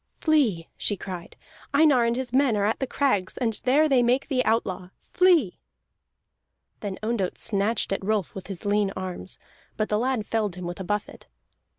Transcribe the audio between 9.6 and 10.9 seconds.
but the lad felled him with a